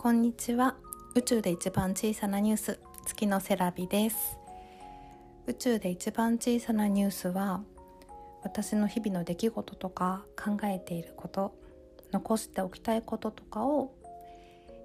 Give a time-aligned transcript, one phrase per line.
[0.00, 0.76] こんにちは。
[1.16, 2.78] 宇宙で一番小さなニュース。
[3.04, 4.38] 月のセラビです。
[5.48, 7.62] 宇宙で一番小さなニュースは
[8.44, 11.52] 私の日々の出来事とか考えていること
[12.12, 13.92] 残しておきたいこととかを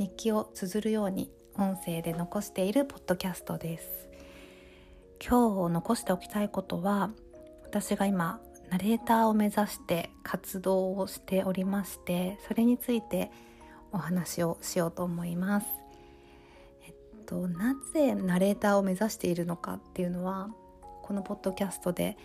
[0.00, 4.08] 日記を綴るように音声で残しているポッドキャストです。
[5.24, 7.12] 今日残しておきたいことは
[7.62, 13.30] 私が今ナレーターを目指して活動をしておりましてそれについて
[13.92, 15.66] お話をしようと思います。
[16.86, 16.94] えっ
[17.26, 20.50] と、なぜナレーターを目指しているのかっていうのは
[21.02, 22.16] このポッドキャストで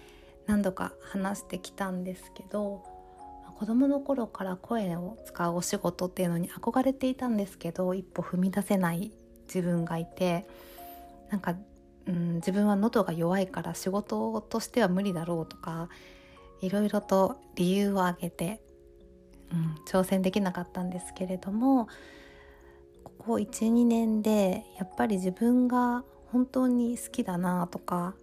[0.48, 2.84] 何度か話してきたんですけど
[3.58, 9.12] 子供の頃から声を使うお仕事っていうのに憧れていたんですけど一歩踏み出せない
[9.46, 10.48] 自分がいて
[11.30, 11.55] なんか、
[12.08, 15.90] うん、自分は喉が弱いから仕事としては無理だろうとか
[16.62, 18.62] いろいろと理由を挙げて、
[19.54, 21.88] うん、挑戦できなかったんですけれども
[23.04, 28.16] ここ12年でやっぱり自分が本当に好きだなとか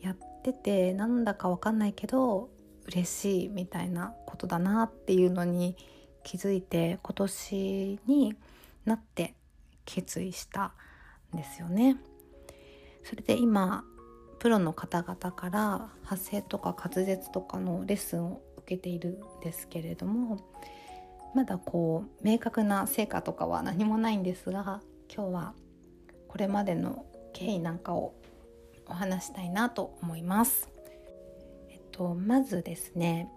[0.00, 2.48] やっててなんだか分かんないけど
[2.86, 5.76] 嬉しいみたいなことだなっていうのに
[6.22, 8.34] 気づいて今年に
[8.84, 9.34] なって
[9.84, 10.72] 決意した
[11.34, 11.96] んですよね。
[13.04, 13.84] それで今
[14.38, 20.38] プロの方々から発声とか滑舌とかのレッスンを受けているんですけれども
[21.36, 24.80] まだこう明確な成果とかは何もないんですが
[25.14, 25.52] 今日は
[26.28, 28.14] これまでの経緯なんかを
[28.86, 30.70] お話したいなと思います。
[31.68, 33.28] えっと、まずですね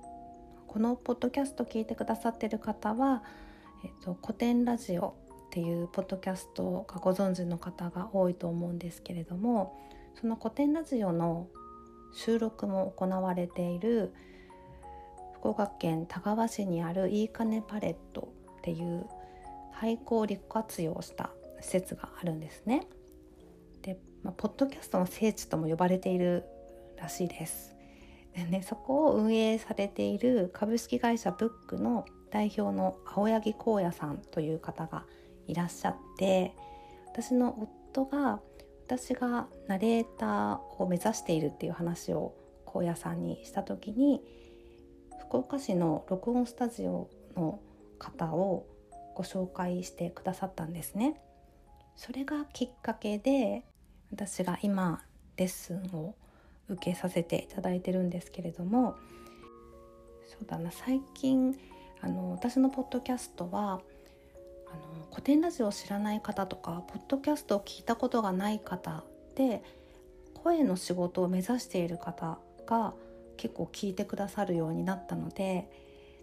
[0.68, 3.22] このポッドキャスト聞いてくださってる方は、
[3.84, 9.78] えっと、古典ラジオっていうポッドキャストがご存知の方が多いと思うんですけれども
[10.22, 11.50] その古典ラジオの
[12.14, 14.14] 収録も行われている
[15.40, 19.06] 福岡県田川市にあるいいかねパレットっていう
[19.72, 22.88] 廃校を利活用した施設があるんですね。
[23.82, 26.44] で、まあ、ポッドキャストの聖地とも呼ばれている
[26.98, 27.76] らしいです。
[28.36, 35.06] でね、そこを運営されている株式会社ブックの代表の青柳光也さんという方が
[35.48, 36.54] いらっしゃって
[37.08, 37.58] 私の
[37.94, 38.40] 夫が
[38.86, 42.36] 私がナレーターを目指しているっていう話を
[42.66, 44.22] 高野さんにした時に
[45.20, 47.60] 福岡市の録音スタジオの
[47.98, 48.66] 方を
[49.16, 51.22] ご紹介してくださったんですね。
[51.96, 53.66] それがきっかけで
[54.12, 55.04] 私が今
[55.36, 56.16] レッスンを
[56.70, 58.96] 受けさせていただいてるんですけれども
[60.26, 61.60] そうだな最近
[62.02, 63.82] あの私のポッドキャストはあの
[65.12, 69.04] 古典ラジオを知らない方とかポッドキャストを聞いたことがない方
[69.36, 69.62] で
[70.36, 72.94] 声の仕事を目指している方が
[73.40, 75.70] 結構聞いてくださるようになったので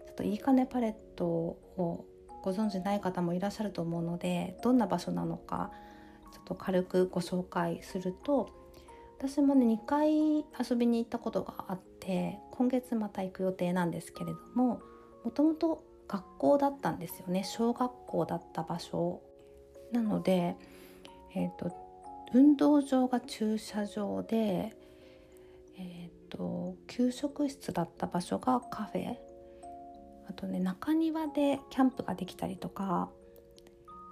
[0.05, 2.05] ちょっといいかねパレットを
[2.43, 5.71] ご存じない方もいらっしゃると思うのでどんな場所なのか
[6.31, 8.49] ちょっと軽くご紹介すると
[9.17, 14.81] 私もね2回遊びに行ったことがあって今月また行く予定なんですけれども
[15.23, 17.43] もともと学校だったんですよね。
[17.43, 19.21] 小学校だった場所。
[19.91, 20.55] なので、
[21.35, 21.71] えーと、
[22.33, 24.75] 運動場が駐車場で、
[26.97, 29.17] 給食室だった場所がカフェ
[30.27, 33.11] あとね中庭でキャンプができたりとか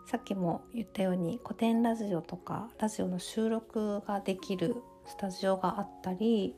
[0.06, 4.76] さっきも言ったように古典ラジオとかラジオの収録ができる
[5.08, 6.56] スタジオがあったり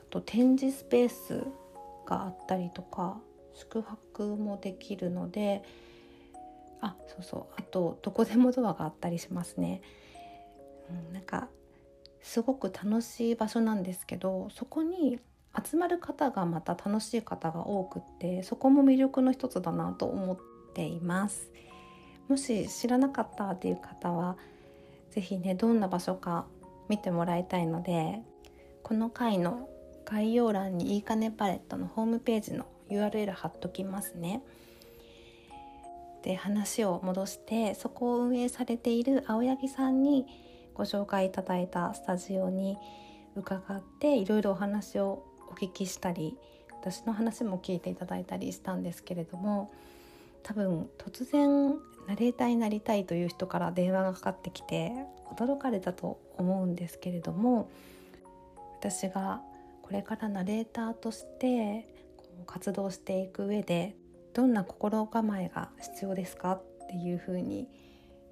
[0.00, 1.44] あと展示スペース
[2.06, 3.20] があったりとか
[3.52, 5.62] 宿泊もできるので
[6.80, 9.82] あそうそうあとどこでもドアがあったりしますね。
[10.88, 11.48] うん、なんか
[12.22, 15.20] すごく楽しい場所なんですけどそこに
[15.64, 20.38] 集まる方がまた楽しい方が多くってそこも魅力の一つだなと思っ
[20.74, 21.50] ています
[22.28, 24.36] もし知らなかったっていう方は
[25.10, 26.46] 是非ねどんな場所か
[26.88, 28.20] 見てもらいたいので
[28.82, 29.68] この回の
[30.04, 34.42] 概要欄にいいかねパレットのホームページの URL 貼っときますね。
[36.22, 40.26] で話を戻してそこを運営されている青柳さんに
[40.74, 42.76] ご紹介いただいたスタジオに
[43.36, 46.36] 伺っていろいろお話をお聞きしたり
[46.80, 49.70] 私の話も聞いていただいたりしたんですけれども
[50.42, 51.74] 多分突然
[52.08, 54.92] ナレーターになりたいという人から電話がかかってきて
[55.36, 57.70] 驚かれたと思うんですけれども
[58.78, 59.42] 私が
[59.82, 61.86] これからナレーターとして
[62.46, 63.96] 活動していく上で
[64.32, 67.68] どんな心構えが必要ですかっていうふうに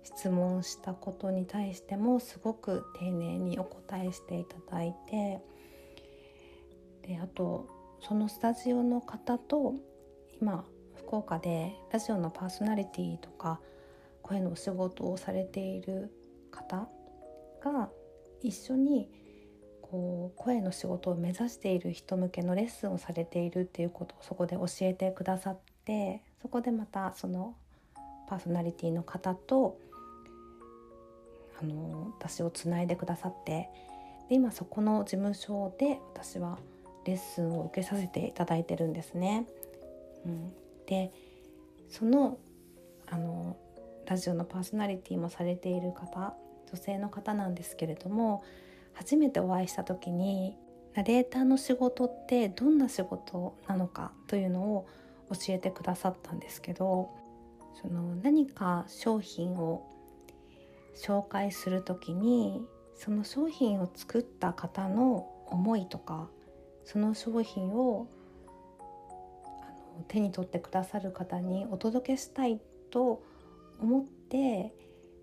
[0.04, 5.40] 質問したことに対してもすごく丁寧にお答えしていただいて
[7.08, 7.66] であと
[8.06, 9.74] そのスタジオの方と
[10.40, 10.64] 今
[10.94, 13.60] 福岡でラジオのパーソナリティとか
[14.22, 16.12] 声のお仕事をされている
[16.50, 16.86] 方
[17.64, 17.88] が
[18.42, 19.08] 一緒に
[19.80, 27.56] こう声の仕事を目指している人向けのレッスンをされているっていうことをそこで教えてくださってそこでまたその
[28.28, 29.78] パーソナリティの方と
[31.58, 33.70] あの私をつないでくださって
[34.28, 36.58] で今そこの事務所で私は
[37.08, 39.46] レッスンを受けさせていただいてるんですね。
[40.26, 40.52] うん、
[40.86, 41.10] で
[41.88, 42.38] その
[43.06, 43.56] あの
[44.06, 46.34] ラジオのパーソナリティもされている方
[46.70, 48.44] 女性の方なんですけれども
[48.92, 50.56] 初めてお会いした時に
[50.94, 54.86] ナレーターの仕事ってどんな仕事なのかというのを
[55.30, 57.10] 教えてくださったんですけど
[57.80, 59.86] その何か商品を
[60.96, 62.62] 紹介する時に
[62.96, 66.28] その商品を作った方の思いとか
[66.90, 68.08] その商品を
[69.44, 73.22] あの手に取ってくださる方にお届けしたいと
[73.78, 74.72] 思って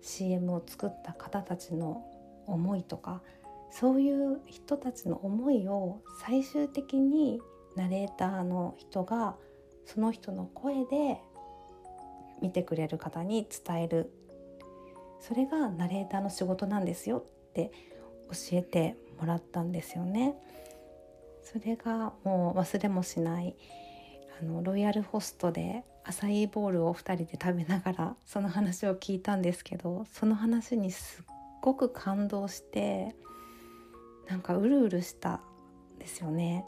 [0.00, 2.04] CM を作った方たちの
[2.46, 3.20] 思いとか
[3.72, 7.40] そういう人たちの思いを最終的に
[7.74, 9.34] ナレーターの人が
[9.86, 11.20] その人の声で
[12.40, 14.12] 見てくれる方に伝える
[15.18, 17.72] それがナレーターの仕事なんですよって
[18.30, 20.36] 教えてもらったんですよね。
[21.52, 23.54] それがもう忘れもしない
[24.40, 31.24] あのロイヤルホストでアサイーボールを2人で食べながらその話を聞いたんですけどその話にすっ
[31.62, 33.14] ごく感動して
[34.28, 36.64] なんかうるうるしたんですよね。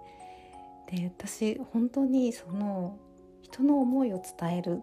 [0.91, 2.99] で私本当にその
[3.43, 4.83] 人の思いを伝えるっ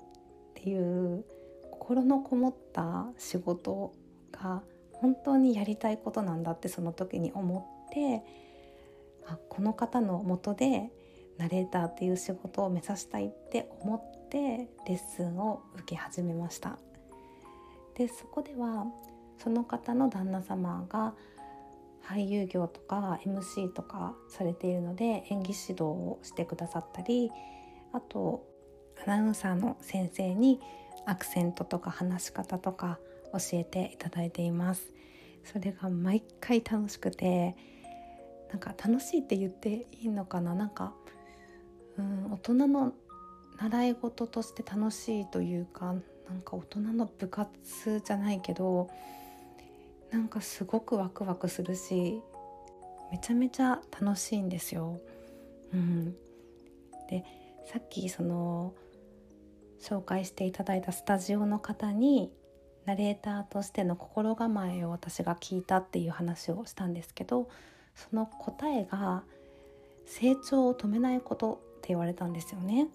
[0.55, 1.25] ていう
[1.71, 3.93] 心のこもった仕事
[4.31, 4.61] が
[4.91, 8.23] 本当にやりたいことなんだってその時に思って
[9.27, 10.91] あこの方のもとで
[11.37, 16.77] ナレーターっていう仕事を目指したいって思ってレッスンを受け始めました。
[17.95, 18.85] でそこでは
[19.37, 21.13] その方の旦那様が
[22.03, 27.31] 俳優業とか MC とかされているので演技指導をしてくださったり
[27.91, 28.45] あと
[29.05, 30.59] アナウンサーの先生に
[31.05, 32.99] アクセントとか話し方とか
[33.33, 34.91] 教えていただいています。
[35.43, 37.55] それが毎回楽しくて
[38.55, 40.55] なんか楽しいって言っていいのかな？
[40.55, 40.93] なんか
[41.97, 42.93] うん大人の
[43.57, 45.93] 習い事として楽しいというか
[46.29, 48.89] なんか大人の部活じゃないけど
[50.09, 52.21] なんかすごくワクワクするし
[53.11, 55.01] めちゃめちゃ楽しいんですよ。
[55.73, 56.15] うん、
[57.09, 57.25] で
[57.65, 58.73] さっきその
[59.81, 62.31] 紹介していただいたスタジオの方に
[62.85, 67.49] ナレーターとしての心構えを私が聞いたっていう話をしたんですけど
[67.95, 69.23] その答えが
[70.05, 72.87] 成長を止めないことって言われたんですよね。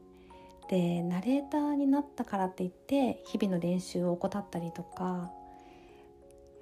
[0.69, 5.33] でナレーターになったからって言って日々の練習を怠ったりとか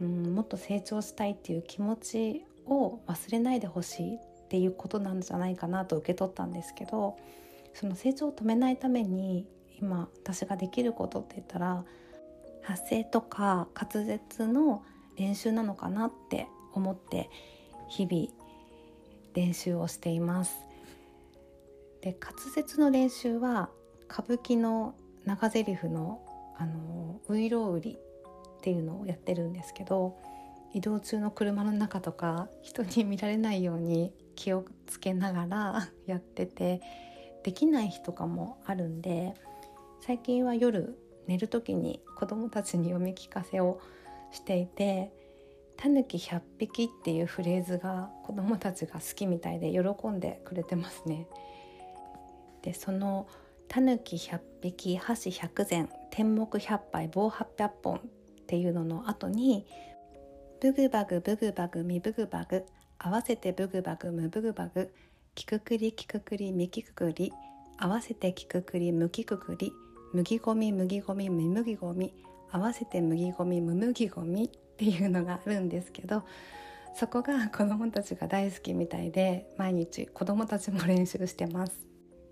[0.01, 4.19] うんもっと成長したいっていう気持ちを忘れないでほしいっ
[4.49, 7.19] ていうことなんじゃないかなと受け取ったんですけど
[7.75, 9.47] その成長を止めないために
[9.79, 11.85] 今私ができることって言ったら
[12.63, 14.83] 発声とか滑舌の
[15.17, 17.31] 練習なのかなって思って
[17.89, 18.29] 日々
[19.35, 20.57] 練習をしています。
[22.01, 23.71] で滑舌の練習は
[24.11, 24.95] 歌舞伎の
[25.25, 26.23] 長台詞の
[26.57, 27.99] あの「ういろうり」
[28.59, 30.17] っていうのをやってるんですけど
[30.73, 36.81] 移動中の車の中とか人に見られないように気をつけながら やってて
[37.43, 39.35] できない日とかもあるんで
[40.01, 43.81] 最近は夜寝る時に子供たちに読み聞かせを
[44.31, 45.13] していて
[45.79, 51.27] 「たぬき100匹」っていうフレーズが子供たちが好きみたいで喜んでくれてますね。
[52.63, 53.27] でその
[53.69, 57.97] 「たぬき100匹箸100膳天目100杯棒800本」
[58.43, 59.67] っていうのの後に
[60.61, 62.67] 「ブグバグブグバグミブグバグ
[62.99, 64.93] 合わせてブグバグムブグバグ
[65.37, 67.33] キククリキククリミキククリ
[67.77, 69.71] 合わせてキククリムキククリ
[70.13, 72.13] 麦ゴミ麦ゴミム麦ゴミ
[72.51, 76.23] 合わせて麦ゴミム麦ゴミっていうのがあるんですけど
[76.95, 81.85] そこが子どもたちが大好きみたいで毎日子どもたちも練習してます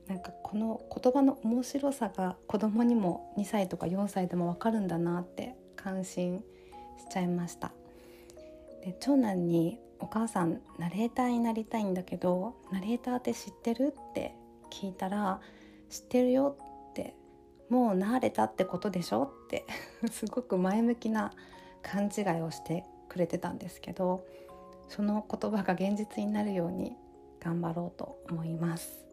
[0.06, 6.44] なんかこの言葉の面白さが子供にも2歳とか4歳でもわかるんだなって感心
[6.98, 7.72] しちゃいました
[8.84, 14.36] で長男に「お母さんナレーターになりたいんだけどナレーターって知ってる?」って
[14.70, 15.40] 聞いたら
[15.90, 16.56] 「知ってるよ」
[16.90, 17.16] って
[17.68, 19.64] 「もう慣れたってことでしょ?」って
[20.12, 21.32] すごく前向きな
[21.86, 24.26] 勘違いをしてくれてたんですけど
[24.88, 26.92] その言葉が現実になるように
[27.40, 29.04] 頑張ろうと思います。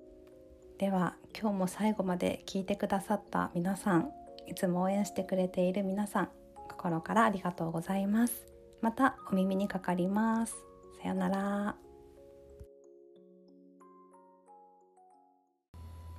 [0.80, 4.10] では今日も最後まで聞いてくださった皆さん
[4.48, 6.30] いつも応援してくれている皆さん
[6.68, 8.34] 心からありがとうございます。
[8.82, 10.56] またお耳にかかります。
[11.02, 11.76] さよなら。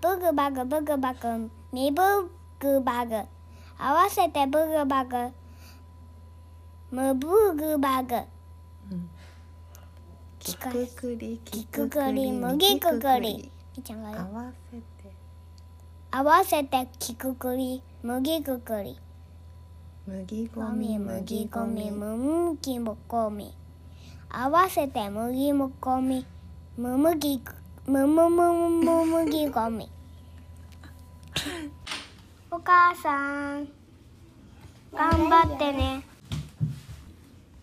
[0.00, 2.02] ブグバグブグバグミブ
[2.60, 3.16] グバグ。
[3.76, 5.43] 合わせてブグバグ。
[6.90, 8.16] ムブグバグ。
[10.38, 13.50] きくくりきくくり麦くくり
[13.86, 13.94] 合
[14.32, 14.84] わせて。
[16.10, 18.98] 合わせてきくくり麦くくり。
[20.06, 23.54] 麦ゴミゴミ麦ゴミ麦ゴミむむきもこみ。
[24.28, 26.26] 合わせて麦もこみ。
[26.76, 27.40] むむぎ
[27.86, 29.90] むむむむむ麦ゴミ
[32.50, 33.68] お母さん。
[34.92, 36.13] 頑張ってね